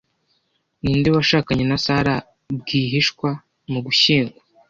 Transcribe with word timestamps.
Ninde 0.81 1.09
washakanye 1.15 1.63
na 1.67 1.77
Sara 1.85 2.15
bwihishwa 2.59 3.29
mu 3.71 3.79
Gushyingo 3.85 4.35